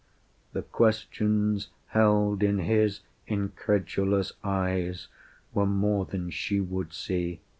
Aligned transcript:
The 0.53 0.63
questions 0.63 1.67
held 1.89 2.41
in 2.41 2.57
his 2.57 3.01
incredulous 3.27 4.31
eyes 4.43 5.07
Were 5.53 5.67
more 5.67 6.05
than 6.05 6.31
she 6.31 6.59
would 6.59 6.91
see. 6.91 7.39